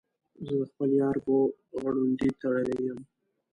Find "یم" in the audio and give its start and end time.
2.87-2.99